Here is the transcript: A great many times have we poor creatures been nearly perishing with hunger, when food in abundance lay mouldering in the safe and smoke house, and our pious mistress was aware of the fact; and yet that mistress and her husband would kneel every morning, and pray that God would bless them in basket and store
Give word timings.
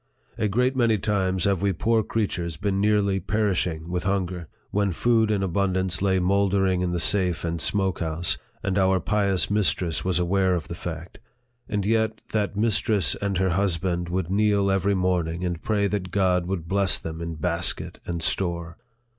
A 0.35 0.47
great 0.47 0.75
many 0.75 0.97
times 0.97 1.43
have 1.43 1.61
we 1.61 1.73
poor 1.73 2.01
creatures 2.01 2.57
been 2.57 2.81
nearly 2.81 3.19
perishing 3.19 3.87
with 3.91 4.03
hunger, 4.05 4.47
when 4.71 4.91
food 4.91 5.29
in 5.29 5.43
abundance 5.43 6.01
lay 6.01 6.17
mouldering 6.17 6.81
in 6.81 6.91
the 6.91 6.99
safe 6.99 7.45
and 7.45 7.61
smoke 7.61 7.99
house, 7.99 8.35
and 8.63 8.79
our 8.79 8.99
pious 8.99 9.51
mistress 9.51 10.03
was 10.03 10.17
aware 10.17 10.55
of 10.55 10.69
the 10.69 10.73
fact; 10.73 11.19
and 11.69 11.85
yet 11.85 12.19
that 12.31 12.55
mistress 12.57 13.13
and 13.21 13.37
her 13.37 13.49
husband 13.51 14.09
would 14.09 14.31
kneel 14.31 14.71
every 14.71 14.95
morning, 14.95 15.45
and 15.45 15.61
pray 15.61 15.85
that 15.85 16.09
God 16.09 16.47
would 16.47 16.67
bless 16.67 16.97
them 16.97 17.21
in 17.21 17.35
basket 17.35 17.99
and 18.03 18.23
store 18.23 18.79